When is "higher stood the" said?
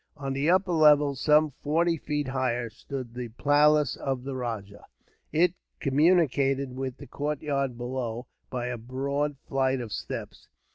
2.29-3.27